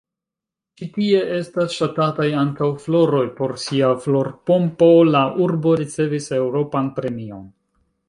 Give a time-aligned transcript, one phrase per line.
[0.79, 7.51] Ĉi tie estas ŝatataj ankaŭ floroj: por sia florpompo la urbo ricevis Eŭropan Premion.